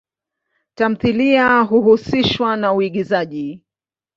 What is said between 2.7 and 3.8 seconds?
uigizaji.